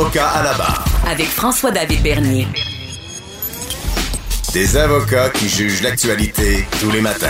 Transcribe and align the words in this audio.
Avocat 0.00 0.28
à 0.28 0.42
la 0.42 0.54
barre. 0.54 0.84
Avec 1.06 1.26
François-David 1.26 2.02
Bernier. 2.02 2.46
Des 4.54 4.76
avocats 4.78 5.28
qui 5.28 5.46
jugent 5.46 5.82
l'actualité 5.82 6.64
tous 6.80 6.90
les 6.90 7.02
matins. 7.02 7.26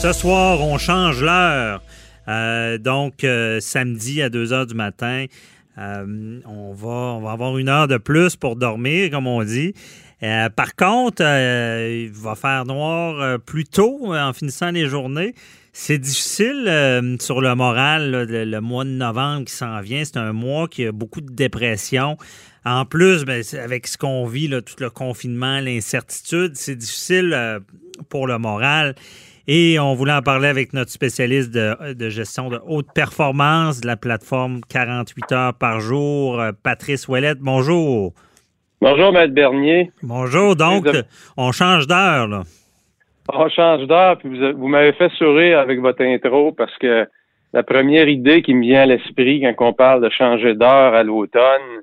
Ce 0.00 0.12
soir, 0.12 0.60
on 0.60 0.78
change 0.78 1.24
l'heure. 1.24 1.82
Euh, 2.28 2.78
donc, 2.78 3.24
euh, 3.24 3.58
samedi 3.58 4.22
à 4.22 4.28
2 4.28 4.52
heures 4.52 4.66
du 4.66 4.74
matin, 4.74 5.26
euh, 5.76 6.38
on, 6.46 6.72
va, 6.72 6.88
on 6.88 7.20
va 7.20 7.32
avoir 7.32 7.58
une 7.58 7.68
heure 7.68 7.88
de 7.88 7.96
plus 7.96 8.36
pour 8.36 8.54
dormir, 8.54 9.10
comme 9.10 9.26
on 9.26 9.42
dit. 9.42 9.74
Euh, 10.22 10.48
par 10.48 10.76
contre, 10.76 11.22
euh, 11.22 12.06
il 12.06 12.12
va 12.12 12.36
faire 12.36 12.64
noir 12.64 13.20
euh, 13.20 13.38
plus 13.38 13.64
tôt 13.64 14.14
en 14.14 14.32
finissant 14.32 14.70
les 14.70 14.86
journées. 14.86 15.34
C'est 15.78 15.98
difficile 15.98 16.64
euh, 16.68 17.16
sur 17.20 17.42
le 17.42 17.54
moral, 17.54 18.10
là, 18.10 18.24
le, 18.24 18.46
le 18.46 18.60
mois 18.62 18.84
de 18.84 18.88
novembre 18.88 19.44
qui 19.44 19.52
s'en 19.52 19.78
vient. 19.82 20.02
C'est 20.04 20.16
un 20.16 20.32
mois 20.32 20.68
qui 20.68 20.86
a 20.86 20.90
beaucoup 20.90 21.20
de 21.20 21.30
dépression. 21.30 22.16
En 22.64 22.86
plus, 22.86 23.26
ben, 23.26 23.42
avec 23.62 23.86
ce 23.86 23.98
qu'on 23.98 24.24
vit, 24.24 24.48
là, 24.48 24.62
tout 24.62 24.74
le 24.80 24.88
confinement, 24.88 25.60
l'incertitude, 25.60 26.52
c'est 26.54 26.76
difficile 26.76 27.30
euh, 27.34 27.60
pour 28.08 28.26
le 28.26 28.38
moral. 28.38 28.94
Et 29.48 29.78
on 29.78 29.92
voulait 29.92 30.14
en 30.14 30.22
parler 30.22 30.48
avec 30.48 30.72
notre 30.72 30.90
spécialiste 30.90 31.50
de, 31.50 31.92
de 31.92 32.08
gestion 32.08 32.48
de 32.48 32.58
haute 32.66 32.88
performance 32.94 33.82
de 33.82 33.86
la 33.86 33.98
plateforme 33.98 34.62
48 34.70 35.32
heures 35.32 35.54
par 35.54 35.80
jour, 35.80 36.40
euh, 36.40 36.52
Patrice 36.62 37.06
Ouellette. 37.06 37.40
Bonjour. 37.40 38.14
Bonjour, 38.80 39.12
Maître 39.12 39.34
Bernier. 39.34 39.92
Bonjour. 40.02 40.56
Donc, 40.56 40.88
on 41.36 41.52
change 41.52 41.86
d'heure, 41.86 42.28
là. 42.28 42.44
On 43.32 43.48
change 43.48 43.86
d'heure, 43.86 44.18
puis 44.18 44.28
vous, 44.28 44.58
vous 44.58 44.68
m'avez 44.68 44.92
fait 44.92 45.10
sourire 45.12 45.58
avec 45.58 45.80
votre 45.80 46.02
intro 46.02 46.52
parce 46.52 46.76
que 46.78 47.06
la 47.52 47.62
première 47.62 48.08
idée 48.08 48.42
qui 48.42 48.54
me 48.54 48.62
vient 48.62 48.82
à 48.82 48.86
l'esprit 48.86 49.42
quand 49.42 49.68
on 49.68 49.72
parle 49.72 50.02
de 50.02 50.10
changer 50.10 50.54
d'heure 50.54 50.94
à 50.94 51.02
l'automne, 51.02 51.82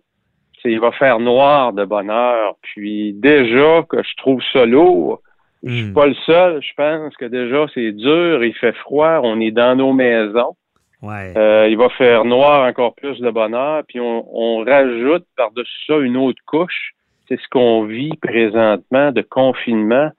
c'est 0.61 0.71
il 0.71 0.79
va 0.79 0.91
faire 0.91 1.19
noir 1.19 1.73
de 1.73 1.83
bonne 1.83 2.09
heure. 2.09 2.55
Puis 2.61 3.13
déjà 3.13 3.83
que 3.89 4.01
je 4.01 4.15
trouve 4.17 4.41
ça 4.53 4.65
lourd, 4.65 5.21
je 5.63 5.73
suis 5.73 5.85
Hmm. 5.85 5.93
pas 5.93 6.07
le 6.07 6.15
seul, 6.25 6.61
je 6.61 6.73
pense 6.75 7.15
que 7.15 7.25
déjà 7.25 7.65
c'est 7.73 7.93
dur, 7.93 8.43
il 8.43 8.53
fait 8.53 8.73
froid, 8.73 9.21
on 9.23 9.39
est 9.39 9.51
dans 9.51 9.75
nos 9.75 9.93
maisons. 9.93 10.55
Ouais. 11.01 11.33
Euh, 11.37 11.67
il 11.69 11.77
va 11.77 11.89
faire 11.89 12.25
noir 12.25 12.67
encore 12.67 12.95
plus 12.95 13.19
de 13.19 13.29
bonheur, 13.29 13.83
puis 13.87 13.99
on, 13.99 14.25
on 14.33 14.63
rajoute 14.63 15.25
par-dessus 15.37 15.85
ça 15.87 15.97
une 15.99 16.17
autre 16.17 16.41
couche. 16.45 16.91
C'est 17.27 17.39
ce 17.39 17.47
qu'on 17.49 17.83
vit 17.85 18.15
présentement 18.21 19.11
de 19.11 19.21
confinement. 19.21 20.11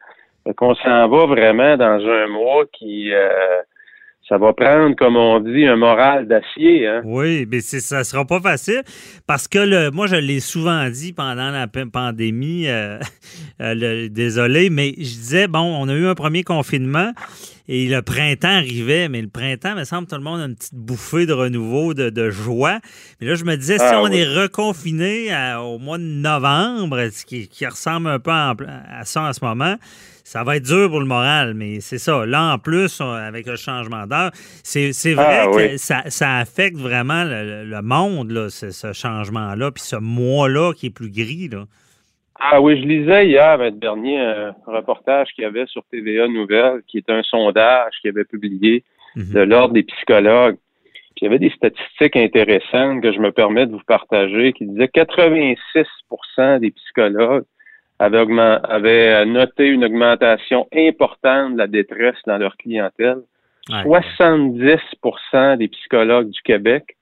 Fait 0.45 0.55
qu'on 0.55 0.75
s'en 0.75 1.09
va 1.09 1.27
vraiment 1.27 1.77
dans 1.77 2.01
un 2.07 2.27
mois 2.29 2.65
qui 2.79 3.13
euh, 3.13 3.29
ça 4.29 4.39
va 4.39 4.53
prendre, 4.55 4.95
comme 4.97 5.17
on 5.17 5.41
dit, 5.41 5.67
un 5.67 5.77
moral 5.77 6.27
d'acier. 6.27 6.87
Hein? 6.87 7.03
Oui, 7.05 7.47
mais 7.51 7.61
ça 7.61 8.05
sera 8.05 8.25
pas 8.25 8.41
facile 8.41 8.83
parce 9.27 9.49
que 9.49 9.59
le, 9.59 9.91
moi, 9.91 10.07
je 10.07 10.17
l'ai 10.17 10.41
souvent 10.41 10.89
dit 10.89 11.13
pendant 11.13 11.51
la 11.51 11.67
pandémie, 11.67 12.69
euh, 12.69 12.99
euh, 13.61 13.75
le- 13.75 14.09
désolé, 14.09 14.71
mais 14.71 14.89
je 14.97 15.03
disais, 15.03 15.47
bon, 15.47 15.61
on 15.61 15.89
a 15.89 15.95
eu 15.95 16.07
un 16.07 16.15
premier 16.15 16.43
confinement 16.43 17.13
et 17.69 17.87
le 17.87 18.03
printemps 18.03 18.49
arrivait, 18.49 19.09
mais 19.09 19.23
le 19.23 19.29
printemps, 19.29 19.75
me 19.75 19.85
semble, 19.85 20.07
tout 20.07 20.17
le 20.17 20.23
monde 20.23 20.41
a 20.41 20.45
une 20.45 20.55
petite 20.57 20.75
bouffée 20.75 21.25
de 21.25 21.33
renouveau, 21.33 21.95
de, 21.95 22.11
de 22.11 22.29
joie. 22.31 22.79
Mais 23.21 23.27
là, 23.29 23.35
je 23.35 23.45
me 23.45 23.57
disais, 23.57 23.79
si 23.79 23.85
Ah 23.87 24.03
on 24.03 24.11
oui. 24.11 24.19
est 24.19 24.27
reconfiné 24.27 25.29
au 25.59 25.79
mois 25.79 25.97
de 25.99 26.03
novembre, 26.03 27.09
ce 27.11 27.25
qui, 27.25 27.49
qui 27.49 27.65
ressemble 27.67 28.09
un 28.09 28.19
peu 28.19 28.31
à 28.31 28.55
ça 29.05 29.23
en 29.23 29.33
ce 29.33 29.43
moment, 29.43 29.77
ça 30.25 30.43
va 30.43 30.57
être 30.57 30.65
dur 30.65 30.89
pour 30.91 31.01
le 31.01 31.07
moral, 31.07 31.55
mais 31.55 31.81
c'est 31.81 31.99
ça. 31.99 32.25
Là, 32.27 32.55
en 32.55 32.59
plus, 32.59 33.01
avec 33.01 33.47
le 33.47 33.57
changement 33.57 34.07
d'heure, 34.07 34.31
c'est 34.65 34.93
c'est 34.93 35.15
vrai 35.15 35.43
Ah, 35.43 35.47
que 35.47 35.57
oui. 35.73 35.79
ça, 35.79 36.03
ça 36.09 36.39
affecte 36.39 36.77
vraiment 36.79 37.23
le, 37.25 37.65
le 37.65 37.83
monde, 37.83 38.31
là, 38.31 38.49
ce, 38.51 38.93
changement-là, 38.93 39.71
puis 39.71 39.83
ce 39.83 39.97
mois-là 39.97 40.73
qui 40.73 40.87
est 40.87 40.95
plus 40.95 41.11
gris. 41.11 41.49
Là. 41.53 41.65
Ah 42.41 42.61
oui, 42.61 42.81
je 42.81 42.87
lisais 42.87 43.29
hier, 43.29 43.59
Maître 43.59 43.77
Bernier, 43.79 44.19
un 44.19 44.55
reportage 44.67 45.29
qu'il 45.35 45.45
y 45.45 45.47
avait 45.47 45.67
sur 45.67 45.83
TVA 45.91 46.27
Nouvelles, 46.27 46.81
qui 46.89 46.99
est 46.99 47.09
un 47.11 47.23
sondage 47.23 47.93
qu'il 48.01 48.11
avait 48.11 48.25
publié 48.25 48.83
Mhm. 49.17 49.33
de 49.35 49.41
l'Ordre 49.41 49.75
des 49.75 49.85
psychologues. 49.85 50.57
Puis 51.15 51.23
il 51.23 51.25
y 51.25 51.27
avait 51.29 51.39
des 51.39 51.51
statistiques 51.51 52.17
intéressantes 52.17 53.01
que 53.01 53.13
je 53.13 53.21
me 53.21 53.31
permets 53.31 53.67
de 53.67 53.71
vous 53.71 53.83
partager 53.87 54.53
qui 54.53 54.67
disaient 54.67 54.89
que 54.89 54.93
86% 54.95 56.59
des 56.59 56.73
psychologues 56.73 57.45
avaient, 58.05 58.21
augment- 58.21 58.61
avaient 58.63 59.25
noté 59.27 59.69
une 59.69 59.85
augmentation 59.85 60.67
importante 60.75 61.55
de 61.55 61.59
la 61.59 61.67
détresse 61.67 62.17
dans 62.27 62.39
leur 62.39 62.57
clientèle. 62.57 63.19
Ouais. 63.71 63.83
70% 63.85 65.57
des 65.57 65.69
psychologues 65.69 66.31
du 66.31 66.41
Québec 66.43 66.97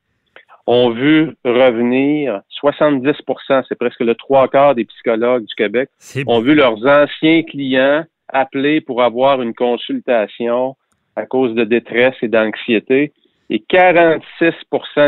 ont 0.67 0.91
vu 0.91 1.33
revenir, 1.45 2.41
70% 2.61 3.65
c'est 3.69 3.75
presque 3.79 4.01
le 4.01 4.15
trois 4.15 4.47
quarts 4.49 4.75
des 4.77 4.85
psychologues 4.85 5.45
du 5.45 5.55
Québec, 5.57 5.89
ont 6.29 6.41
vu 6.41 6.55
leurs 6.55 6.85
anciens 6.87 7.43
clients 7.43 8.05
appeler 8.29 8.81
pour 8.81 9.03
avoir 9.03 9.43
une 9.43 9.55
consultation 9.55 10.77
à 11.17 11.27
cause 11.27 11.55
de 11.55 11.65
détresse 11.65 12.15
et 12.23 12.29
d'anxiété. 12.29 13.13
Et 13.51 13.59
46 13.59 14.53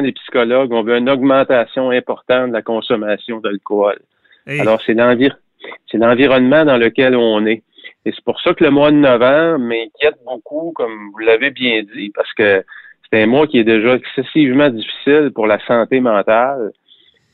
des 0.02 0.12
psychologues 0.12 0.72
ont 0.72 0.82
vu 0.82 0.94
une 0.98 1.08
augmentation 1.08 1.90
importante 1.90 2.48
de 2.48 2.52
la 2.52 2.62
consommation 2.62 3.38
d'alcool. 3.40 3.98
Hey, 4.46 4.60
Alors, 4.60 4.82
c'est 4.84 4.92
l'envir- 4.92 5.38
c'est 5.90 5.98
l'environnement 5.98 6.64
dans 6.64 6.76
lequel 6.76 7.16
on 7.16 7.44
est. 7.46 7.62
Et 8.06 8.12
c'est 8.12 8.24
pour 8.24 8.40
ça 8.40 8.54
que 8.54 8.64
le 8.64 8.70
mois 8.70 8.90
de 8.90 8.96
novembre 8.96 9.58
m'inquiète 9.58 10.18
beaucoup, 10.26 10.72
comme 10.74 11.10
vous 11.12 11.18
l'avez 11.18 11.50
bien 11.50 11.82
dit, 11.94 12.10
parce 12.14 12.32
que 12.34 12.64
c'est 13.10 13.22
un 13.22 13.26
mois 13.26 13.46
qui 13.46 13.58
est 13.58 13.64
déjà 13.64 13.94
excessivement 13.94 14.68
difficile 14.68 15.30
pour 15.34 15.46
la 15.46 15.58
santé 15.66 16.00
mentale. 16.00 16.72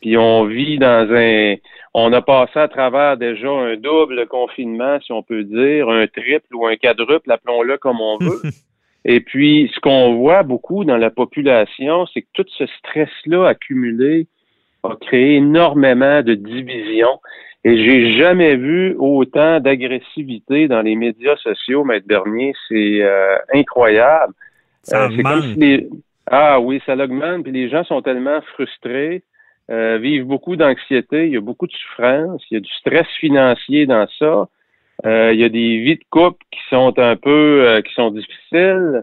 Puis 0.00 0.16
on 0.16 0.44
vit 0.44 0.78
dans 0.78 1.08
un... 1.10 1.56
On 1.92 2.12
a 2.12 2.22
passé 2.22 2.58
à 2.60 2.68
travers 2.68 3.16
déjà 3.16 3.50
un 3.50 3.76
double 3.76 4.26
confinement, 4.28 5.00
si 5.00 5.10
on 5.10 5.24
peut 5.24 5.42
dire, 5.42 5.88
un 5.88 6.06
triple 6.06 6.54
ou 6.54 6.66
un 6.66 6.76
quadruple, 6.76 7.32
appelons-le 7.32 7.78
comme 7.78 8.00
on 8.00 8.16
veut. 8.18 8.40
Et 9.04 9.20
puis, 9.20 9.70
ce 9.74 9.80
qu'on 9.80 10.16
voit 10.16 10.42
beaucoup 10.42 10.84
dans 10.84 10.98
la 10.98 11.10
population, 11.10 12.06
c'est 12.12 12.22
que 12.22 12.28
tout 12.34 12.44
ce 12.58 12.66
stress-là 12.66 13.46
accumulé 13.46 14.26
a 14.82 14.94
créé 14.96 15.36
énormément 15.36 16.22
de 16.22 16.34
divisions. 16.34 17.18
Et 17.64 17.76
j'ai 17.76 18.12
jamais 18.18 18.56
vu 18.56 18.94
autant 18.98 19.60
d'agressivité 19.60 20.66
dans 20.66 20.80
les 20.80 20.96
médias 20.96 21.36
sociaux, 21.36 21.84
Maître 21.84 22.06
Bernier. 22.06 22.54
C'est 22.68 23.02
euh, 23.02 23.36
incroyable. 23.52 24.32
ça 24.82 25.04
Euh, 25.04 25.22
comme 25.22 25.42
si 25.42 25.54
les... 25.58 25.88
Ah 26.32 26.60
oui, 26.60 26.80
ça 26.86 26.94
l'augmente, 26.94 27.42
puis 27.42 27.52
les 27.52 27.68
gens 27.68 27.82
sont 27.82 28.02
tellement 28.02 28.40
frustrés, 28.54 29.24
euh, 29.68 29.98
vivent 29.98 30.26
beaucoup 30.26 30.54
d'anxiété, 30.54 31.26
il 31.26 31.32
y 31.32 31.36
a 31.36 31.40
beaucoup 31.40 31.66
de 31.66 31.72
souffrance, 31.72 32.42
il 32.50 32.54
y 32.54 32.56
a 32.56 32.60
du 32.60 32.70
stress 32.70 33.06
financier 33.18 33.86
dans 33.86 34.06
ça. 34.18 34.48
Euh, 35.06 35.32
il 35.32 35.40
y 35.40 35.44
a 35.44 35.48
des 35.48 35.78
vies 35.78 35.96
de 35.96 36.04
couple 36.10 36.44
qui 36.52 36.60
sont 36.68 36.96
un 36.98 37.16
peu 37.16 37.64
euh, 37.66 37.80
qui 37.82 37.92
sont 37.94 38.10
difficiles. 38.10 39.02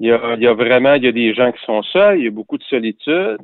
Il 0.00 0.08
y, 0.08 0.12
a, 0.12 0.34
il 0.36 0.42
y 0.42 0.46
a 0.46 0.54
vraiment 0.54 0.94
il 0.94 1.04
y 1.04 1.08
a 1.08 1.12
des 1.12 1.34
gens 1.34 1.52
qui 1.52 1.62
sont 1.64 1.82
seuls, 1.82 2.18
il 2.18 2.24
y 2.24 2.28
a 2.28 2.30
beaucoup 2.30 2.56
de 2.56 2.64
solitude. 2.64 3.38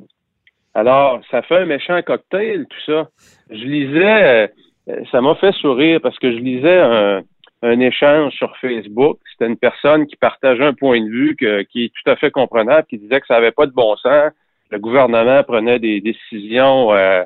Alors, 0.73 1.21
ça 1.29 1.41
fait 1.41 1.57
un 1.57 1.65
méchant 1.65 2.01
cocktail, 2.01 2.65
tout 2.69 2.91
ça. 2.91 3.09
Je 3.49 3.63
lisais, 3.65 4.49
euh, 4.87 5.03
ça 5.11 5.21
m'a 5.21 5.35
fait 5.35 5.51
sourire 5.53 5.99
parce 6.01 6.17
que 6.17 6.31
je 6.31 6.37
lisais 6.37 6.79
un, 6.79 7.21
un 7.63 7.79
échange 7.79 8.33
sur 8.33 8.55
Facebook. 8.57 9.19
C'était 9.31 9.47
une 9.47 9.57
personne 9.57 10.07
qui 10.07 10.15
partageait 10.15 10.63
un 10.65 10.73
point 10.73 11.01
de 11.01 11.09
vue 11.09 11.35
que- 11.35 11.63
qui 11.63 11.85
est 11.85 11.91
tout 11.93 12.09
à 12.09 12.15
fait 12.15 12.31
comprenable, 12.31 12.87
qui 12.89 12.97
disait 12.97 13.19
que 13.19 13.27
ça 13.27 13.35
n'avait 13.35 13.51
pas 13.51 13.65
de 13.65 13.73
bon 13.73 13.95
sens. 13.97 14.31
Le 14.69 14.79
gouvernement 14.79 15.43
prenait 15.43 15.79
des 15.79 15.99
décisions 15.99 16.93
euh, 16.93 17.23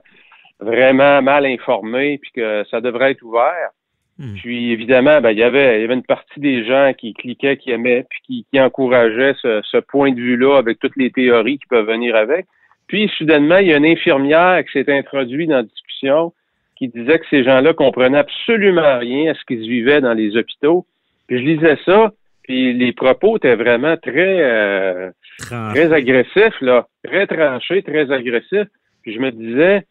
vraiment 0.60 1.22
mal 1.22 1.46
informées, 1.46 2.18
puis 2.20 2.32
que 2.32 2.64
ça 2.72 2.82
devrait 2.82 3.12
être 3.12 3.22
ouvert. 3.22 3.70
Hmm. 4.18 4.34
Puis 4.36 4.72
évidemment, 4.72 5.22
ben, 5.22 5.32
il 5.32 5.38
y 5.38 5.44
avait 5.44 5.78
il 5.78 5.82
y 5.82 5.84
avait 5.84 5.94
une 5.94 6.04
partie 6.04 6.40
des 6.40 6.66
gens 6.66 6.94
qui 6.98 7.14
cliquaient, 7.14 7.58
qui 7.58 7.70
aimaient, 7.72 8.06
puis 8.10 8.20
qui, 8.26 8.46
qui 8.52 8.60
encourageaient 8.60 9.36
ce, 9.42 9.62
ce 9.64 9.78
point 9.78 10.12
de 10.12 10.20
vue-là 10.20 10.58
avec 10.58 10.80
toutes 10.80 10.96
les 10.96 11.12
théories 11.12 11.60
qui 11.60 11.68
peuvent 11.68 11.86
venir 11.88 12.16
avec. 12.16 12.48
Puis 12.88 13.12
soudainement, 13.18 13.58
il 13.58 13.68
y 13.68 13.74
a 13.74 13.78
une 13.78 13.86
infirmière 13.86 14.64
qui 14.66 14.72
s'est 14.74 14.92
introduite 14.92 15.50
dans 15.50 15.58
la 15.58 15.64
discussion 15.64 16.34
qui 16.76 16.90
disait 16.90 17.20
que 17.20 17.26
ces 17.30 17.44
gens-là 17.44 17.74
comprenaient 17.74 18.18
absolument 18.18 19.00
rien 19.00 19.32
à 19.32 19.36
ce 19.36 19.46
qui 19.48 19.56
se 19.56 19.70
vivait 19.70 20.02
dans 20.02 20.14
les 20.14 20.36
hôpitaux. 20.36 20.86
Puis 21.28 21.40
je 21.40 21.44
lisais 21.44 21.78
ça, 21.86 22.12
puis 22.44 22.74
les 22.74 22.92
propos 22.94 23.38
étaient 23.38 23.56
vraiment 23.56 23.98
très 23.98 24.42
euh, 24.42 25.10
très 25.40 25.94
agressifs, 25.94 26.60
là, 26.62 26.88
très 27.04 27.28
tranchés, 27.28 27.82
très 27.82 28.12
agressifs. 28.12 28.68
Puis 29.02 29.14
je 29.14 29.20
me 29.20 29.32
disais, 29.32 29.86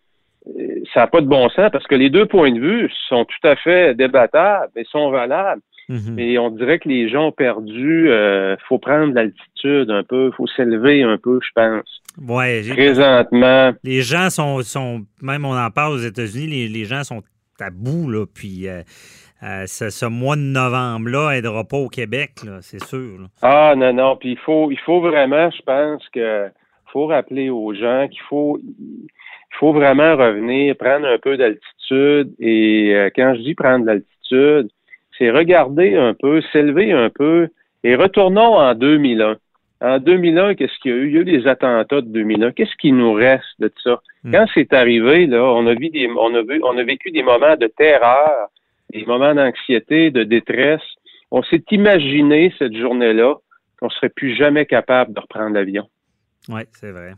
euh, 0.47 0.81
ça 0.93 1.01
n'a 1.01 1.07
pas 1.07 1.21
de 1.21 1.27
bon 1.27 1.49
sens 1.49 1.71
parce 1.73 1.87
que 1.87 1.95
les 1.95 2.11
deux 2.11 2.27
points 2.27 2.53
de 2.53 2.61
vue 2.61 2.91
sont 3.09 3.25
tout 3.25 3.49
à 3.49 3.57
fait 3.57 3.95
débattables 3.95 4.73
et 4.77 4.85
sont 4.85 5.11
valables. 5.11 5.63
Mhm. 5.89 6.15
Mais 6.15 6.39
on 6.39 6.51
dirait 6.51 6.79
que 6.79 6.89
les 6.89 7.09
gens 7.09 7.27
ont 7.29 7.33
perdu. 7.33 8.09
euh, 8.11 8.57
faut 8.69 8.79
prendre 8.79 9.13
l'altitude 9.15 9.91
un 9.91 10.03
peu, 10.03 10.31
faut 10.37 10.47
s'élever 10.47 11.03
un 11.03 11.19
peu, 11.19 11.39
je 11.43 11.51
pense. 11.55 12.03
Ouais, 12.27 12.63
Présentement, 12.71 13.73
les 13.83 14.03
gens 14.03 14.31
sont, 14.31 14.63
sont, 14.63 15.05
même 15.21 15.45
on 15.45 15.57
en 15.57 15.71
parle 15.71 15.95
aux 15.95 15.99
États-Unis, 15.99 16.47
les, 16.47 16.69
les 16.69 16.85
gens 16.85 17.03
sont 17.05 17.23
à 17.61 17.71
bout, 17.71 18.09
là, 18.11 18.25
puis 18.27 18.69
euh, 18.69 18.83
euh, 19.43 19.65
ce, 19.67 19.91
ce 19.91 20.07
mois 20.07 20.37
de 20.37 20.41
novembre-là 20.43 21.33
aidera 21.37 21.65
pas 21.65 21.77
au 21.77 21.89
Québec, 21.89 22.33
c'est 22.63 22.83
sûr. 22.83 23.21
là. 23.21 23.27
ah 23.43 23.75
non 23.77 23.93
non, 23.93 24.17
puis 24.17 24.33
il 24.33 24.39
faut, 24.39 24.71
il 24.71 24.79
faut 24.79 25.01
vraiment, 25.01 25.51
je 25.51 25.63
pense 25.63 26.09
que 26.11 26.49
faut 26.93 27.07
rappeler 27.07 27.51
aux 27.51 27.75
gens 27.75 28.07
qu'il 28.09 28.23
faut, 28.29 28.59
il 28.63 29.09
faut 29.59 29.73
vraiment 29.73 30.17
revenir, 30.17 30.77
prendre 30.77 31.07
un 31.07 31.19
peu 31.19 31.37
d'altitude. 31.37 32.33
Et 32.39 32.95
quand 33.17 33.35
je 33.37 33.43
dis 33.43 33.55
prendre 33.55 33.85
de 33.85 33.87
l'altitude, 33.91 34.69
c'est 35.19 35.31
regarder 35.31 35.97
un 35.97 36.15
peu, 36.15 36.41
s'élever 36.53 36.93
un 36.93 37.11
peu, 37.11 37.49
et 37.83 37.95
retournons 37.97 38.57
en 38.57 38.75
2001. 38.75 39.37
En 39.81 39.99
2001, 39.99 40.55
qu'est-ce 40.55 40.79
qu'il 40.81 40.93
y 40.93 40.95
a 40.95 40.97
eu? 40.97 41.09
Il 41.09 41.15
y 41.15 41.19
a 41.19 41.21
eu 41.21 41.25
les 41.25 41.47
attentats 41.47 42.01
de 42.01 42.09
2001. 42.09 42.53
Qu'est-ce 42.53 42.75
qui 42.81 42.93
nous 42.93 43.13
reste 43.13 43.45
de 43.59 43.71
ça? 43.83 44.01
Hmm. 44.23 44.33
Quand 44.33 44.47
c'est 44.55 44.73
arrivé, 44.73 45.27
là, 45.27 45.45
on 45.45 45.67
a, 45.67 45.75
vu 45.75 45.91
des, 45.91 46.09
on, 46.09 46.35
a 46.35 46.43
vu, 46.43 46.61
on 46.63 46.79
a 46.79 46.83
vécu 46.85 47.11
des 47.11 47.23
moments 47.23 47.57
de 47.57 47.67
terreur, 47.67 48.49
des 48.91 49.05
moments 49.05 49.35
d'anxiété, 49.35 50.11
de 50.11 50.25
détresse. 50.25 50.81
On 51.31 51.43
s'est 51.43 51.65
imaginé 51.71 52.55
cette 52.59 52.75
journée-là 52.75 53.35
qu'on 53.79 53.91
serait 53.91 54.09
plus 54.09 54.35
jamais 54.35 54.65
capable 54.65 55.13
de 55.13 55.21
reprendre 55.21 55.55
l'avion. 55.55 55.87
Oui, 56.49 56.63
c'est 56.73 56.93
vrai. 56.93 57.13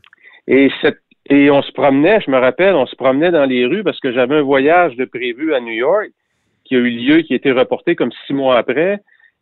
Et, 0.48 0.70
cette, 0.80 1.00
et 1.28 1.50
on 1.50 1.62
se 1.62 1.70
promenait, 1.72 2.20
je 2.20 2.30
me 2.30 2.38
rappelle, 2.38 2.74
on 2.74 2.86
se 2.86 2.96
promenait 2.96 3.30
dans 3.30 3.44
les 3.44 3.66
rues 3.66 3.84
parce 3.84 4.00
que 4.00 4.12
j'avais 4.12 4.36
un 4.36 4.42
voyage 4.42 4.96
de 4.96 5.04
prévu 5.04 5.54
à 5.54 5.60
New 5.60 5.72
York 5.72 6.08
qui 6.66 6.74
a 6.74 6.78
eu 6.78 6.90
lieu, 6.90 7.22
qui 7.22 7.32
a 7.32 7.36
été 7.36 7.52
reporté 7.52 7.94
comme 7.96 8.12
six 8.26 8.32
mois 8.32 8.58
après. 8.58 9.00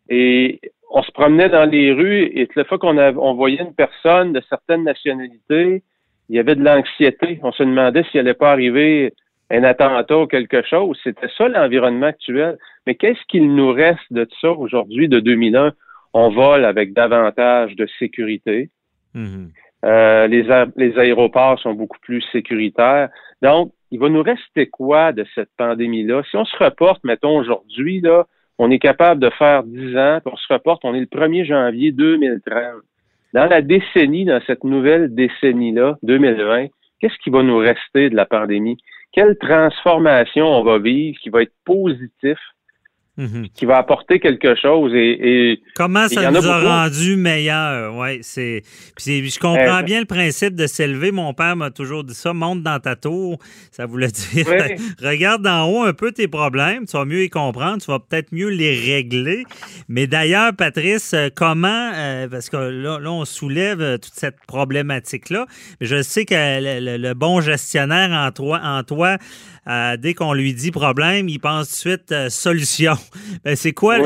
Et 0.09 0.61
on 0.91 1.03
se 1.03 1.11
promenait 1.11 1.49
dans 1.49 1.69
les 1.69 1.93
rues 1.93 2.31
et 2.35 2.47
toute 2.47 2.57
la 2.57 2.65
fois 2.65 2.79
qu'on 2.79 2.99
on 2.99 3.35
voyait 3.35 3.63
une 3.63 3.75
personne 3.75 4.33
de 4.33 4.43
certaines 4.49 4.85
nationalités, 4.85 5.83
il 6.29 6.37
y 6.37 6.39
avait 6.39 6.55
de 6.55 6.65
l'anxiété. 6.65 7.41
On 7.43 7.53
se 7.53 7.63
demandait 7.63 8.05
s'il 8.05 8.21
allait 8.21 8.35
pas 8.35 8.53
arriver 8.53 9.13
un 9.51 9.65
attentat 9.65 10.19
ou 10.19 10.27
quelque 10.27 10.63
chose. 10.63 10.99
C'était 11.03 11.29
ça 11.37 11.49
l'environnement 11.49 12.07
actuel. 12.07 12.59
Mais 12.87 12.95
qu'est-ce 12.95 13.23
qu'il 13.29 13.55
nous 13.55 13.73
reste 13.73 14.11
de 14.11 14.27
ça 14.41 14.51
aujourd'hui, 14.53 15.09
de 15.09 15.21
2001? 15.21 15.73
On 16.13 16.31
vole 16.31 16.65
avec 16.65 16.93
davantage 16.93 17.75
de 17.77 17.87
sécurité. 17.99 18.71
Mhm. 19.15 19.51
Euh, 19.85 20.27
les, 20.29 20.47
les 20.77 20.99
aéroports 20.99 21.59
sont 21.61 21.75
beaucoup 21.75 21.99
plus 22.01 22.23
sécuritaires. 22.33 23.11
Donc, 23.43 23.73
il 23.95 24.01
va 24.01 24.09
nous 24.09 24.25
rester 24.25 24.67
quoi 24.67 25.13
de 25.13 25.25
cette 25.37 25.51
pandémie-là? 25.57 26.25
Si 26.29 26.37
on 26.37 26.45
se 26.45 26.57
reporte, 26.57 27.05
mettons, 27.05 27.39
aujourd'hui, 27.39 28.01
là, 28.01 28.27
on 28.59 28.69
est 28.73 28.81
capable 28.81 29.21
de 29.21 29.31
faire 29.31 29.63
10 29.63 29.97
ans, 29.97 30.19
puis 30.21 30.35
on 30.35 30.37
se 30.37 30.53
reporte, 30.53 30.85
on 30.85 30.97
est 30.97 31.01
le 31.01 31.07
1er 31.07 31.45
janvier 31.45 31.93
2030. 31.93 32.83
Dans 33.35 33.47
la 33.47 33.63
décennie, 33.63 34.25
dans 34.25 34.41
cette 34.49 34.65
nouvelle 34.65 35.15
décennie-là, 35.15 35.97
2020, 36.03 36.67
qu'est-ce 36.99 37.17
qui 37.23 37.31
va 37.31 37.45
nous 37.45 37.57
rester 37.57 38.11
de 38.11 38.17
la 38.17 38.27
pandémie? 38.27 38.79
Quelle 39.13 39.39
transformation 39.39 40.45
on 40.45 40.65
va 40.65 40.79
vivre 40.81 41.17
qui 41.21 41.31
va 41.31 41.43
être 41.43 41.55
positif, 41.65 42.39
Mhm. 43.17 43.47
qui 43.55 43.65
va 43.65 43.79
apporter 43.79 44.19
quelque 44.19 44.57
chose 44.61 44.93
et, 44.93 45.53
et 45.53 45.63
Comment 45.77 46.09
ça 46.09 46.27
a 46.27 46.31
nous 46.33 46.39
a 46.39 46.41
beaucoup. 46.59 46.67
rendu 46.67 47.15
meilleurs? 47.15 47.95
Oui, 47.95 48.19
c'est. 48.23 48.63
Je 48.99 49.39
comprends 49.39 49.79
Euh, 49.79 49.83
bien 49.83 50.01
le 50.01 50.07
principe 50.07 50.57
de 50.57 50.67
s'élever. 50.67 51.13
Mon 51.13 51.33
père 51.33 51.55
m'a 51.55 51.71
toujours 51.71 52.03
dit 52.03 52.15
ça. 52.15 52.33
Monte 52.33 52.65
dans 52.65 52.81
ta 52.81 52.97
tour. 52.97 53.39
Ça 53.71 53.87
voulait 53.87 54.09
dire 54.33 54.47
Oui. 54.49 54.77
regarde 55.01 55.43
d'en 55.43 55.69
haut 55.71 55.83
un 55.85 55.93
peu 55.93 56.11
tes 56.11 56.27
problèmes. 56.27 56.87
Tu 56.87 56.97
vas 56.97 57.05
mieux 57.05 57.23
y 57.23 57.31
comprendre. 57.31 57.81
Tu 57.81 57.89
vas 57.91 58.01
peut-être 58.01 58.33
mieux 58.33 58.49
les 58.49 58.75
régler. 58.75 59.45
Mais 59.89 60.09
d'ailleurs, 60.09 60.53
Patrice, 60.57 61.13
euh, 61.15 61.29
comment 61.33 61.93
euh, 61.95 62.27
parce 62.29 62.51
que 62.51 62.57
là, 62.57 62.99
là, 62.99 63.13
on 63.13 63.25
soulève 63.25 63.99
toute 64.01 64.15
cette 64.15 64.39
problématique-là. 64.49 65.47
Je 65.81 66.03
sais 66.03 66.25
que 66.25 66.35
le, 66.35 66.81
le- 66.85 66.97
le 66.97 67.15
bon 67.15 67.41
gestionnaire 67.41 68.11
en 68.11 68.31
toi, 68.33 68.61
en 68.65 68.83
toi 68.83 69.19
euh, 69.69 69.97
dès 69.97 70.15
qu'on 70.15 70.33
lui 70.35 70.55
dit 70.55 70.71
problème, 70.71 71.29
il 71.29 71.39
pense 71.39 71.69
tout 71.69 71.89
de 71.89 71.95
suite 71.97 72.13
euh, 72.13 72.29
solution. 72.31 72.95
Ben, 73.45 73.57
c'est 73.57 73.73
quoi, 73.73 73.99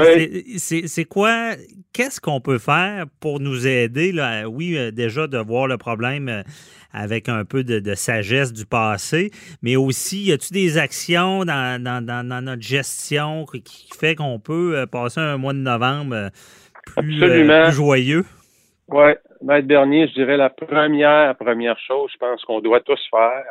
c'est- 0.59 1.05
quoi, 1.05 1.53
qu'est-ce 1.93 2.21
qu'on 2.21 2.41
peut 2.41 2.59
faire 2.59 3.05
pour 3.21 3.41
nous 3.41 3.67
aider, 3.67 4.13
là? 4.13 4.49
Oui, 4.49 4.77
euh, 4.77 4.91
déjà 4.91 5.27
de 5.27 5.39
voir 5.39 5.67
le 5.67 5.77
problème 5.77 6.43
avec 6.93 7.29
un 7.29 7.45
peu 7.45 7.63
de, 7.65 7.79
de 7.81 7.95
sagesse 7.95 8.53
du 8.53 8.65
passé, 8.67 9.31
mais 9.63 9.77
aussi, 9.77 10.25
y 10.25 10.33
a-t-il 10.33 10.55
des 10.55 10.79
actions 10.79 11.45
dans, 11.45 11.83
dans- 11.83 12.05
dans- 12.05 12.27
dans 12.27 12.41
notre 12.43 12.63
gestion 12.63 13.45
qui, 13.45 13.89
fait 13.99 14.15
qu'on 14.15 14.39
peut 14.41 14.87
passer 14.91 15.21
un 15.21 15.37
mois 15.37 15.53
de 15.53 15.59
novembre 15.59 16.31
plus, 16.97 17.19
plus 17.21 17.73
joyeux? 17.73 18.25
Oui, 18.89 19.11
Maître 19.43 19.69
Bernier, 19.69 20.09
je 20.09 20.15
dirais 20.15 20.37
la 20.39 20.49
première, 20.51 21.37
première 21.37 21.79
chose, 21.87 22.11
je 22.13 22.17
pense 22.19 22.43
qu'on 22.45 22.61
doit 22.61 22.81
tous 22.81 22.99
faire, 23.11 23.45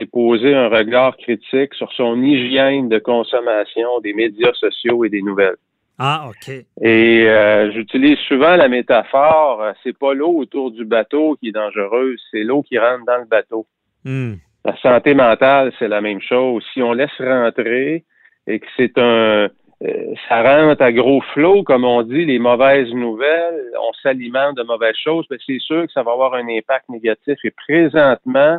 c'est 0.00 0.10
poser 0.10 0.54
un 0.54 0.68
regard 0.68 1.16
critique 1.16 1.74
sur 1.74 1.92
son 1.92 2.22
hygiène 2.22 2.88
de 2.88 2.98
consommation 2.98 4.00
des 4.00 4.14
médias 4.14 4.52
sociaux 4.54 5.04
et 5.04 5.10
des 5.10 5.22
nouvelles. 5.22 5.56
Ah, 5.98 6.30
OK. 6.30 6.48
Et 6.80 7.28
euh, 7.28 7.70
j'utilise 7.72 8.18
souvent 8.20 8.56
la 8.56 8.68
métaphore, 8.68 9.62
euh, 9.62 9.72
c'est 9.82 9.96
pas 9.96 10.14
l'eau 10.14 10.38
autour 10.38 10.70
du 10.70 10.86
bateau 10.86 11.36
qui 11.36 11.48
est 11.48 11.52
dangereuse, 11.52 12.18
c'est 12.30 12.42
l'eau 12.42 12.62
qui 12.62 12.78
rentre 12.78 13.04
dans 13.04 13.18
le 13.18 13.26
bateau. 13.26 13.66
Hmm. 14.04 14.34
La 14.64 14.76
santé 14.78 15.12
mentale, 15.12 15.72
c'est 15.78 15.88
la 15.88 16.00
même 16.00 16.22
chose. 16.22 16.64
Si 16.72 16.82
on 16.82 16.94
laisse 16.94 17.10
rentrer 17.18 18.04
et 18.46 18.60
que 18.60 18.66
c'est 18.78 18.98
un 18.98 19.48
euh, 19.82 20.14
ça 20.28 20.42
rentre 20.42 20.82
à 20.82 20.92
gros 20.92 21.22
flot, 21.32 21.62
comme 21.62 21.84
on 21.84 22.02
dit, 22.02 22.26
les 22.26 22.38
mauvaises 22.38 22.92
nouvelles, 22.92 23.64
on 23.80 23.92
s'alimente 24.02 24.56
de 24.56 24.62
mauvaises 24.62 24.96
choses, 25.02 25.24
mais 25.30 25.38
c'est 25.46 25.58
sûr 25.58 25.86
que 25.86 25.92
ça 25.92 26.02
va 26.02 26.12
avoir 26.12 26.34
un 26.34 26.46
impact 26.48 26.90
négatif. 26.90 27.38
Et 27.44 27.50
présentement, 27.50 28.58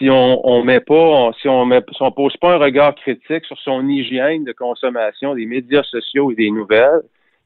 si 0.00 0.08
on, 0.10 0.40
on 0.48 0.64
met 0.64 0.80
pas, 0.80 0.94
on- 0.94 1.32
si 1.34 1.48
on 1.48 1.64
met, 1.66 1.82
si 1.92 2.02
on 2.02 2.10
pose 2.10 2.36
pas 2.38 2.54
un 2.54 2.58
regard 2.58 2.94
critique 2.94 3.44
sur 3.44 3.58
son 3.58 3.86
hygiène 3.88 4.44
de 4.44 4.52
consommation 4.52 5.34
des 5.34 5.44
médias 5.46 5.82
sociaux 5.82 6.32
et 6.32 6.34
des 6.34 6.50
nouvelles, 6.50 7.02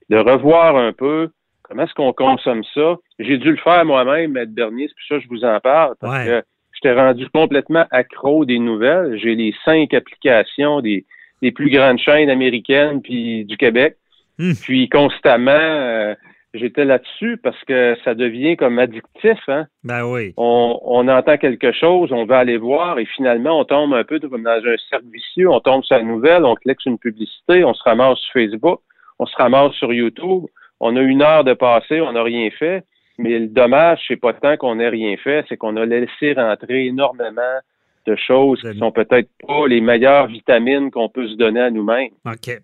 de 0.09 0.17
revoir 0.19 0.77
un 0.77 0.93
peu 0.93 1.31
comment 1.63 1.83
est-ce 1.83 1.95
qu'on 1.95 2.13
consomme 2.13 2.63
ça. 2.75 2.97
J'ai 3.19 3.39
dû 3.39 3.51
le 3.51 3.57
faire 3.57 3.85
moi-même, 3.85 4.33
Maître 4.33 4.53
Bernier, 4.53 4.87
c'est 4.89 4.95
pour 4.95 5.07
ça 5.09 5.15
que 5.17 5.23
je 5.25 5.29
vous 5.29 5.45
en 5.45 5.59
parle, 5.61 5.95
parce 6.01 6.19
Ouais. 6.19 6.27
que 6.27 6.43
j'étais 6.75 6.95
rendu 6.95 7.29
complètement 7.31 7.87
accro 7.91 8.45
des 8.45 8.59
nouvelles. 8.59 9.19
J'ai 9.19 9.35
les 9.35 9.55
cinq 9.65 9.93
applications 9.95 10.81
des, 10.81 11.05
des 11.43 11.51
plus 11.53 11.71
grandes 11.71 11.99
chaînes 11.99 12.31
américaines 12.31 13.01
puis 13.03 13.45
du 13.47 13.57
Québec. 13.57 13.97
Hmm. 14.39 14.53
Puis 14.63 14.89
constamment, 14.89 15.51
euh, 15.53 16.15
j'étais 16.55 16.85
là-dessus 16.85 17.37
parce 17.43 17.63
que 17.65 17.97
ça 18.05 18.15
devient 18.15 18.57
comme 18.57 18.79
addictif. 18.79 19.39
Hein? 19.49 19.67
Ben 19.83 20.05
oui. 20.05 20.33
On, 20.37 20.79
on 20.83 21.09
entend 21.09 21.37
quelque 21.37 21.73
chose, 21.73 22.13
on 22.13 22.25
va 22.25 22.39
aller 22.39 22.57
voir 22.57 22.99
et 22.99 23.05
finalement, 23.05 23.61
on 23.61 23.65
tombe 23.65 23.93
un 23.93 24.05
peu 24.05 24.19
comme 24.21 24.43
dans 24.43 24.63
un 24.65 24.77
cercle 24.89 25.07
vicieux. 25.13 25.51
On 25.51 25.61
tombe 25.61 25.85
sur 25.85 25.97
la 25.97 26.03
nouvelle, 26.03 26.45
on 26.45 26.55
clique 26.55 26.81
sur 26.81 26.93
une 26.93 26.99
publicité, 26.99 27.65
on 27.65 27.75
se 27.75 27.83
ramasse 27.83 28.19
sur 28.19 28.33
Facebook, 28.33 28.81
on 29.19 29.27
se 29.27 29.37
ramasse 29.37 29.73
sur 29.75 29.93
YouTube. 29.93 30.45
On 30.81 30.97
a 30.97 31.01
une 31.01 31.23
heure 31.23 31.45
de 31.45 31.55
passé, 31.55 32.01
on 32.01 32.13
n'a 32.13 32.23
rien 32.23 32.51
fait. 32.51 32.85
Mais 33.19 33.39
le 33.39 33.47
dommage, 33.47 34.01
c'est 34.09 34.17
pas 34.17 34.33
tant 34.33 34.57
qu'on 34.57 34.77
n'ait 34.77 34.89
rien 34.89 35.17
fait, 35.17 35.45
c'est 35.49 35.57
qu'on 35.57 35.77
a 35.77 35.87
laissé 35.87 36.33
rentrer 36.33 36.87
énormément 36.87 37.61
de 38.07 38.17
choses 38.17 38.61
qui 38.61 38.79
sont 38.79 38.93
peut-être 38.93 39.29
pas 39.47 39.67
les 39.67 39.81
meilleures 39.81 40.27
vitamines 40.27 40.91
qu'on 40.91 41.09
peut 41.09 41.27
se 41.29 41.37
donner 41.37 41.61
à 41.61 41.71
nous-mêmes. 41.71 42.11
OK. 42.27 42.61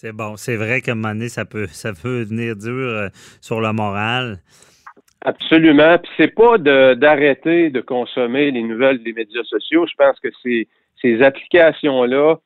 C'est 0.00 0.12
bon. 0.12 0.36
C'est 0.36 0.54
vrai 0.54 0.80
qu'à 0.80 0.92
un 0.92 0.94
moment 0.94 1.12
donné, 1.12 1.28
ça 1.28 1.44
peut, 1.44 1.66
ça 1.72 1.92
peut 1.92 2.22
venir 2.22 2.54
dur 2.54 2.72
euh, 2.72 3.08
sur 3.40 3.60
le 3.60 3.72
moral. 3.72 4.38
Absolument. 5.24 5.98
Puis 5.98 6.12
c'est 6.16 6.32
pas 6.32 6.56
d'arrêter 6.56 7.70
de, 7.70 7.80
consommer 7.80 8.52
les 8.52 8.62
nouvelles 8.62 9.02
des 9.02 9.12
médias 9.12 9.42
sociaux. 9.42 9.86
Je 9.88 9.94
pense 9.98 10.20
que 10.20 10.28
ces 11.02 11.22
applications-là, 11.22 12.36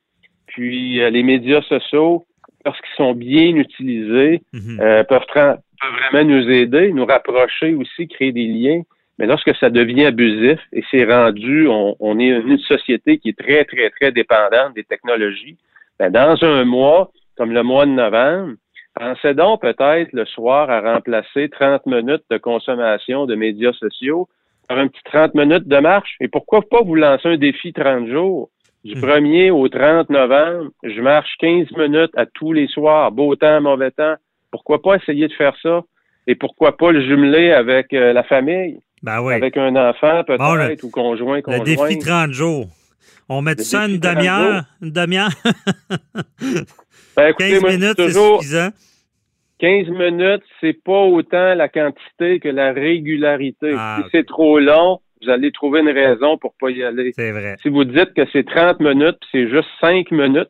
puis 0.47 0.99
euh, 0.99 1.11
les 1.11 1.21
médias 1.21 1.61
sociaux, 1.61 2.25
lorsqu'ils 2.65 2.95
sont 2.97 3.13
bien 3.13 3.55
utilisés, 3.55 4.41
Mhm. 4.53 4.79
euh, 4.81 5.03
peuvent, 5.03 5.21
vraiment 5.31 6.27
nous 6.27 6.49
aider, 6.49 6.91
nous 6.91 7.05
rapprocher 7.05 7.75
aussi, 7.75 8.07
créer 8.07 8.31
des 8.31 8.47
liens. 8.47 8.81
Mais 9.19 9.27
lorsque 9.27 9.55
ça 9.57 9.69
devient 9.69 10.05
abusif 10.05 10.59
et 10.71 10.83
c'est 10.89 11.05
rendu, 11.05 11.67
on, 11.67 11.95
on 11.99 12.17
est 12.17 12.29
une 12.29 12.57
société 12.57 13.19
qui 13.19 13.29
est 13.29 13.37
très, 13.37 13.63
très, 13.65 13.91
très 13.91 14.11
dépendante 14.11 14.73
des 14.73 14.85
technologies, 14.85 15.55
ben 15.99 16.09
dans 16.09 16.43
un 16.43 16.65
mois, 16.65 17.11
comme 17.37 17.51
le 17.51 17.63
mois 17.63 17.85
de 17.85 17.91
novembre, 17.91 18.53
pensez 18.95 19.33
donc 19.33 19.61
peut-être 19.61 20.09
le 20.13 20.25
soir 20.25 20.69
à 20.69 20.81
remplacer 20.81 21.49
30 21.49 21.85
minutes 21.85 22.23
de 22.29 22.37
consommation 22.37 23.25
de 23.25 23.35
médias 23.35 23.73
sociaux 23.73 24.27
par 24.69 24.77
un 24.77 24.87
petit 24.87 25.01
30 25.05 25.33
minutes 25.35 25.67
de 25.67 25.77
marche. 25.79 26.15
Et 26.21 26.27
pourquoi 26.27 26.61
pas 26.61 26.81
vous 26.83 26.95
lancer 26.95 27.27
un 27.29 27.37
défi 27.37 27.73
30 27.73 28.07
jours? 28.07 28.49
Du 28.85 28.95
1er 28.95 29.49
au 29.51 29.67
30 29.69 30.09
novembre, 30.09 30.69
je 30.83 30.99
marche 31.01 31.29
15 31.39 31.67
minutes 31.77 32.11
à 32.17 32.25
tous 32.25 32.51
les 32.51 32.67
soirs, 32.67 33.11
beau 33.13 33.33
temps, 33.35 33.61
mauvais 33.61 33.91
temps. 33.91 34.15
Pourquoi 34.51 34.81
pas 34.81 34.95
essayer 34.97 35.27
de 35.29 35.33
faire 35.33 35.55
ça? 35.63 35.81
Et 36.27 36.35
pourquoi 36.35 36.75
pas 36.77 36.91
le 36.91 37.01
jumeler 37.01 37.51
avec 37.51 37.93
euh, 37.93 38.11
la 38.13 38.23
famille? 38.23 38.79
Ben 39.01 39.21
oui. 39.21 39.33
avec 39.33 39.57
un 39.57 39.75
enfant 39.75 40.23
peut-être 40.25 40.39
Bon, 40.39 40.53
le- 40.55 40.75
ou 40.85 40.89
conjoint, 40.89 41.37
Le 41.37 41.41
conjoint. 41.41 41.63
défi 41.63 41.97
30 41.99 42.31
jours. 42.31 42.67
On 43.29 43.41
met 43.41 43.55
Le 43.55 43.63
ça 43.63 43.85
une 43.87 43.97
défi 43.97 43.99
30 44.01 44.15
demi-heure? 44.15 44.63
Une 44.81 44.91
demi-heure? 44.91 45.29
Ben, 47.15 47.27
écoutez, 47.29 47.49
15 47.51 47.61
moi, 47.61 47.69
je 47.71 47.75
dis 47.75 47.81
minutes, 47.81 47.95
c'est 47.97 48.05
toujours, 48.07 48.41
suffisant? 48.41 48.69
15 49.59 49.87
minutes, 49.89 50.43
c'est 50.59 50.73
pas 50.83 51.01
autant 51.03 51.53
la 51.55 51.69
quantité 51.69 52.39
que 52.39 52.49
la 52.49 52.73
régularité. 52.73 53.73
Ah, 53.77 53.99
si 54.03 54.09
c'est 54.11 54.25
trop 54.25 54.59
long, 54.59 54.99
vous 55.21 55.29
allez 55.29 55.51
trouver 55.51 55.79
une 55.81 55.89
raison 55.89 56.37
pour 56.37 56.53
pas 56.59 56.69
y 56.69 56.83
aller. 56.83 57.11
C'est 57.15 57.31
vrai. 57.31 57.55
Si 57.61 57.69
vous 57.69 57.85
dites 57.85 58.13
que 58.13 58.23
c'est 58.33 58.45
30 58.45 58.79
minutes, 58.81 59.19
c'est 59.31 59.47
juste 59.49 59.69
5 59.79 60.11
minutes, 60.11 60.49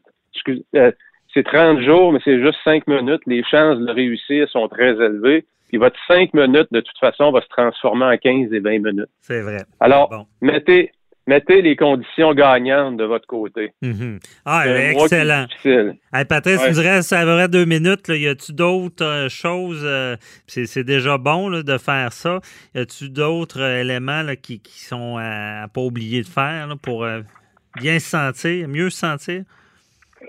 euh, 0.76 0.92
c'est 1.34 1.44
30 1.44 1.82
jours, 1.82 2.12
mais 2.14 2.20
c'est 2.24 2.42
juste 2.42 2.58
5 2.64 2.88
minutes, 2.88 3.22
les 3.28 3.44
chances 3.44 3.80
de 3.80 3.92
réussir 3.92 4.50
sont 4.50 4.68
très 4.68 4.92
élevées. 4.92 5.46
Puis 5.68 5.78
votre 5.78 6.00
5 6.08 6.34
minutes, 6.34 6.68
de 6.72 6.80
toute 6.82 6.98
façon, 7.00 7.32
va 7.32 7.42
se 7.42 7.48
transformer 7.50 8.06
en 8.06 8.18
15 8.18 8.52
et 8.54 8.60
20 8.60 8.80
minutes. 8.84 9.10
C'est 9.22 9.42
vrai. 9.42 9.58
Alors, 9.80 10.10
Bon. 10.10 10.26
mettez, 10.42 10.92
mettez 11.28 11.62
les 11.62 11.76
conditions 11.76 12.34
gagnantes 12.34 12.98
de 12.98 13.04
votre 13.06 13.28
côté. 13.28 13.72
Mhm. 13.82 14.20
Ah, 14.46 14.64
excellent. 14.68 15.46
Hey, 16.14 16.26
Patrice, 16.26 16.62
Ouais. 16.62 16.72
il 16.72 16.80
reste 16.80 17.14
à 17.14 17.24
près 17.24 17.48
deux 17.48 17.66
minutes. 17.66 18.08
Là. 18.08 18.16
Y 18.16 18.28
a-tu 18.28 18.54
d'autres 18.54 19.06
euh, 19.06 19.30
choses? 19.30 19.82
euh, 19.84 20.16
c'est, 20.48 20.84
déjà 20.84 21.18
bon 21.18 21.50
là, 21.50 21.64
de 21.64 21.78
faire 21.78 22.12
ça. 22.12 22.40
Y 22.76 22.80
a-tu 22.80 23.10
d'autres 23.10 23.62
euh, 23.62 23.82
éléments 23.82 24.22
là, 24.22 24.36
qui, 24.36 24.60
qui 24.60 24.80
sont 24.80 25.18
à, 25.18 25.64
à 25.64 25.68
pas 25.68 25.82
oublier 25.82 26.22
de 26.22 26.28
faire 26.28 26.68
pour 26.82 27.06
bien 27.80 28.00
se 28.00 28.10
sentir, 28.10 28.68
mieux 28.68 28.90
se 28.90 29.00
sentir? 29.00 29.44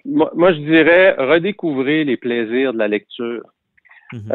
Moi, 0.05 0.31
moi, 0.35 0.53
je 0.53 0.59
dirais, 0.59 1.15
redécouvrez 1.19 2.05
les 2.05 2.17
plaisirs 2.17 2.73
de 2.73 2.79
la 2.79 2.89
lecture. 2.89 3.43
Mhm. 4.13 4.31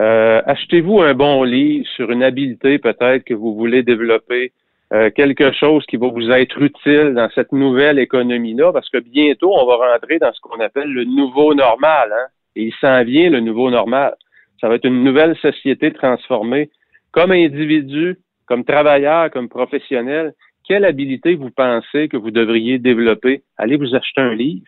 Achetez-vous 0.46 1.00
un 1.02 1.14
bon 1.14 1.44
livre 1.44 1.86
sur 1.96 2.12
une 2.12 2.24
habileté 2.24 2.80
peut-être 2.80 3.24
que 3.24 3.34
vous 3.34 3.56
voulez 3.56 3.84
développer, 3.84 4.52
euh, 4.92 5.12
quelque 5.12 5.52
chose 5.52 5.86
qui 5.86 5.98
va 5.98 6.08
vous 6.08 6.32
être 6.32 6.60
utile 6.62 7.14
dans 7.16 7.30
cette 7.36 7.52
nouvelle 7.52 8.00
économie-là, 8.00 8.74
parce 8.74 8.90
que 8.90 8.98
bientôt, 8.98 9.54
on 9.54 9.66
va 9.66 9.94
rentrer 9.94 10.18
dans 10.18 10.34
ce 10.34 10.42
qu'on 10.42 10.60
appelle 10.60 10.92
le 10.92 11.04
nouveau 11.04 11.54
normal. 11.54 12.12
Hein? 12.12 12.28
Et 12.56 12.64
il 12.64 12.74
s'en 12.82 13.04
vient, 13.04 13.30
le 13.30 13.40
nouveau 13.40 13.70
normal. 13.70 14.16
Ça 14.60 14.68
va 14.68 14.76
être 14.76 14.86
une 14.86 15.04
nouvelle 15.04 15.38
société 15.38 15.94
transformée. 15.94 16.72
Comme 17.12 17.32
individu, 17.32 18.18
comme 18.48 18.66
travailleur, 18.66 19.30
comme 19.30 19.48
professionnel, 19.48 20.34
quelle 20.68 20.86
habileté 20.86 21.36
vous 21.36 21.52
pensez 21.52 22.10
que 22.10 22.18
vous 22.18 22.32
devriez 22.32 22.80
développer? 22.80 23.44
Allez 23.58 23.78
vous 23.78 23.96
acheter 23.96 24.22
un 24.22 24.34
livre 24.34 24.66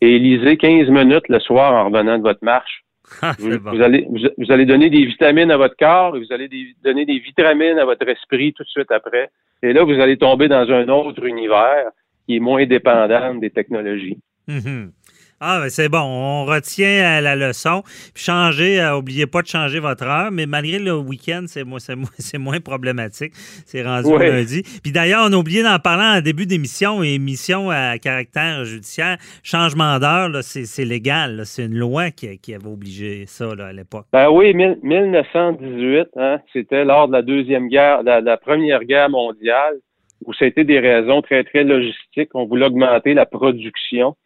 et 0.00 0.18
lisez 0.18 0.56
15 0.56 0.88
minutes 0.88 1.28
le 1.28 1.40
soir 1.40 1.72
en 1.72 1.88
revenant 1.88 2.18
de 2.18 2.22
votre 2.22 2.44
marche. 2.44 2.83
Ah, 3.22 3.34
Vous, 3.38 3.50
c'est 3.52 3.58
bon. 3.58 3.70
vous 3.72 3.82
allez, 3.82 4.06
vous, 4.08 4.18
vous 4.38 4.52
allez 4.52 4.64
donner 4.66 4.88
des 4.90 5.04
vitamines 5.04 5.50
à 5.50 5.56
votre 5.56 5.76
corps 5.76 6.16
et 6.16 6.20
vous 6.20 6.32
allez 6.32 6.48
des- 6.48 6.74
donner 6.82 7.04
des 7.04 7.18
vitamines 7.18 7.78
à 7.78 7.84
votre 7.84 8.08
esprit 8.08 8.52
tout 8.54 8.62
de 8.64 8.68
suite 8.68 8.90
après. 8.90 9.30
Et 9.62 9.72
là, 9.72 9.84
vous 9.84 10.00
allez 10.00 10.16
tomber 10.16 10.48
dans 10.48 10.68
un 10.70 10.88
autre 10.88 11.24
univers 11.24 11.90
qui 12.26 12.36
est 12.36 12.40
moins 12.40 12.64
dépendant 12.66 13.34
des 13.34 13.50
technologies. 13.50 14.18
Mhm. 14.48 14.92
Ah, 15.40 15.60
ben 15.60 15.68
c'est 15.68 15.88
bon. 15.88 15.98
On 16.00 16.44
retient 16.44 17.18
euh, 17.18 17.20
la 17.20 17.36
leçon. 17.36 17.82
Puis 18.14 18.24
changer, 18.24 18.80
euh, 18.80 18.96
oubliez 18.96 19.26
pas 19.26 19.42
de 19.42 19.46
changer 19.46 19.78
votre 19.80 20.04
heure, 20.04 20.30
mais 20.30 20.46
malgré 20.46 20.78
le 20.78 20.94
week-end, 20.96 21.44
c'est 21.46 21.64
moins, 22.38 22.60
problématique. 22.60 23.32
C'est 23.66 23.82
rendu 23.82 24.16
lundi. 24.18 24.62
Puis 24.82 24.92
d'ailleurs, 24.92 25.26
on 25.28 25.32
a 25.32 25.36
oublié 25.36 25.62
d'en 25.62 25.78
parler 25.78 26.18
en 26.18 26.20
début 26.22 26.46
d'émission, 26.46 27.02
émission 27.02 27.70
à 27.70 27.98
caractère 27.98 28.64
judiciaire. 28.64 29.18
Changement 29.42 29.98
d'heure, 29.98 30.28
là, 30.28 30.42
c'est, 30.42 30.64
c'est 30.64 30.84
légal. 30.84 31.42
C'est 31.44 31.64
une 31.66 31.76
loi 31.76 32.10
qui, 32.10 32.38
qui 32.38 32.54
avait 32.54 32.66
obligé 32.68 33.24
ça 33.26 33.54
là, 33.54 33.66
à 33.66 33.72
l'époque. 33.72 34.06
Ben 34.12 34.30
oui, 34.30 34.54
mille- 34.54 34.78
1918, 34.82 36.08
hein, 36.16 36.38
c'était 36.52 36.84
lors 36.84 37.08
de 37.08 37.12
la 37.12 37.22
deuxième 37.22 37.68
guerre, 37.68 38.02
la, 38.02 38.20
la 38.20 38.36
première 38.36 38.84
guerre 38.84 39.10
mondiale, 39.10 39.74
où 40.24 40.32
c'était 40.32 40.64
des 40.64 40.78
raisons 40.78 41.20
très, 41.22 41.44
très 41.44 41.64
logistiques. 41.64 42.30
On 42.34 42.46
voulait 42.46 42.66
augmenter 42.66 43.14
la 43.14 43.26
production 43.26 44.16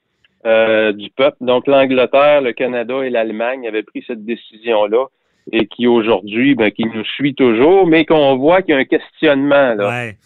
euh, 0.49 0.93
du 0.93 1.11
peuple. 1.11 1.37
Donc 1.40 1.67
l'Angleterre, 1.67 2.40
le 2.40 2.52
Canada 2.52 2.95
et 3.05 3.11
l'Allemagne 3.11 3.69
avaient 3.69 3.83
pris 3.85 4.02
cette 4.07 4.25
décision-là 4.25 5.07
et 5.52 5.67
qui 5.67 5.87
aujourd'hui, 5.87 6.55
ben, 6.55 6.71
qui 6.71 6.85
nous 6.87 7.05
suit 7.05 7.35
toujours, 7.35 7.87
mais 7.87 8.05
qu'on 8.05 8.37
voit 8.37 8.62
qu'il 8.62 8.75
y 8.75 8.76
a 8.76 8.81
un 8.81 8.85
questionnement. 8.85 9.75
Là. 9.75 9.88
Ouais. 9.88 10.17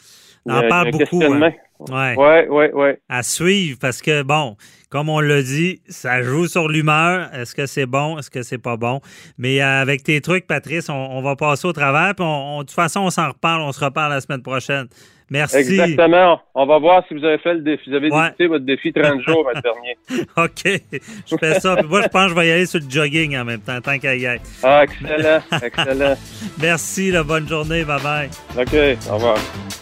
On 0.46 0.54
en 0.54 0.68
parle 0.68 0.88
un 0.88 0.90
beaucoup. 0.90 0.98
questionnement. 1.18 1.46
hein. 1.46 1.52
Ouais. 1.90 2.14
Ouais, 2.16 2.48
ouais, 2.48 2.72
ouais. 2.72 2.98
à 3.08 3.24
suivre 3.24 3.76
parce 3.80 4.00
que, 4.02 4.22
bon, 4.22 4.56
comme 4.88 5.08
on 5.08 5.18
l'a 5.18 5.42
dit, 5.42 5.80
ça 5.88 6.22
joue 6.22 6.46
sur 6.46 6.68
l'humeur. 6.68 7.28
Est-ce 7.34 7.56
que 7.56 7.66
c'est 7.66 7.86
bon? 7.86 8.18
Est-ce 8.18 8.30
que 8.30 8.42
c'est 8.42 8.58
pas 8.62 8.76
bon? 8.76 9.00
Mais 9.36 9.60
euh, 9.60 9.80
avec 9.82 10.04
tes 10.04 10.20
trucs, 10.20 10.46
Patrice, 10.46 10.88
on, 10.88 10.94
on 10.94 11.22
va 11.22 11.34
passer 11.34 11.66
au 11.66 11.72
travers. 11.72 12.14
Puis 12.14 12.24
on- 12.24 12.58
on- 12.58 12.58
de 12.60 12.66
toute 12.66 12.70
façon, 12.76 13.00
on 13.00 13.10
s'en 13.10 13.28
reparle. 13.30 13.62
On 13.62 13.72
se 13.72 13.84
reparle 13.84 14.12
la 14.12 14.20
semaine 14.20 14.42
prochaine. 14.42 14.86
Merci. 15.32 15.56
Exactement. 15.56 16.40
On 16.54 16.66
va 16.66 16.78
voir 16.78 17.02
si 17.08 17.14
vous 17.14 17.24
avez 17.24 17.38
fait 17.38 17.54
le 17.54 17.60
défi. 17.60 17.88
Vous 17.88 17.96
avez 17.96 18.10
Ouais. 18.10 18.24
débuté 18.26 18.46
votre 18.48 18.64
défi 18.66 18.92
30 18.92 19.20
jours, 19.26 19.44
votre 19.44 19.62
dernier. 19.62 19.96
OK. 20.36 20.82
Je 21.30 21.36
fais 21.38 21.58
ça. 21.58 21.76
Puis 21.76 21.86
moi, 21.88 22.02
je 22.02 22.08
pense 22.08 22.24
que 22.24 22.30
je 22.30 22.34
vais 22.34 22.48
y 22.48 22.50
aller 22.52 22.66
sur 22.66 22.80
le 22.80 22.90
jogging 22.90 23.36
en 23.38 23.44
même 23.44 23.60
temps, 23.60 23.80
tant 23.80 23.98
qu'à 23.98 24.14
y 24.14 24.26
être. 24.26 24.42
Ah, 24.62 24.84
excellent, 24.84 25.40
excellent. 25.62 26.14
Merci. 26.60 27.10
Là, 27.10 27.22
bonne 27.22 27.48
journée. 27.48 27.82
Bye-bye. 27.82 28.28
OK, 28.58 28.98
au 29.10 29.14
revoir. 29.14 29.81